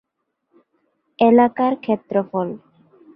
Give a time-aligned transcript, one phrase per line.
[1.19, 2.47] এলাকার ক্ষেত্রফল